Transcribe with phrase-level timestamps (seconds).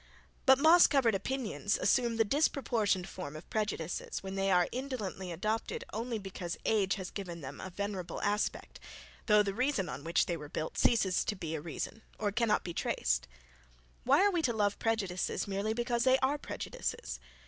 [0.47, 5.83] But, moss covered opinions assume the disproportioned form of prejudices, when they are indolently adopted
[5.93, 8.79] only because age has given them a venerable aspect,
[9.27, 12.63] though the reason on which they were built ceases to be a reason, or cannot
[12.63, 13.27] be traced.
[14.03, 17.19] Why are we to love prejudices, merely because they are prejudices?